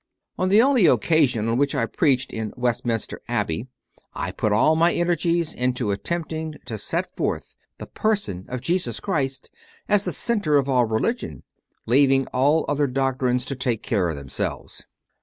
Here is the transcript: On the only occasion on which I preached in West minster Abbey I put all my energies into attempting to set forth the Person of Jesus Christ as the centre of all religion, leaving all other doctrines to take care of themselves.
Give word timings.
On 0.39 0.49
the 0.49 0.63
only 0.63 0.87
occasion 0.87 1.47
on 1.47 1.59
which 1.59 1.75
I 1.75 1.85
preached 1.85 2.33
in 2.33 2.55
West 2.57 2.85
minster 2.87 3.21
Abbey 3.27 3.67
I 4.15 4.31
put 4.31 4.51
all 4.51 4.75
my 4.75 4.91
energies 4.95 5.53
into 5.53 5.91
attempting 5.91 6.55
to 6.65 6.79
set 6.79 7.15
forth 7.15 7.55
the 7.77 7.85
Person 7.85 8.45
of 8.47 8.61
Jesus 8.61 8.99
Christ 8.99 9.51
as 9.87 10.03
the 10.03 10.11
centre 10.11 10.57
of 10.57 10.67
all 10.67 10.85
religion, 10.85 11.43
leaving 11.85 12.25
all 12.33 12.65
other 12.67 12.87
doctrines 12.87 13.45
to 13.45 13.55
take 13.55 13.83
care 13.83 14.09
of 14.09 14.15
themselves. 14.15 14.87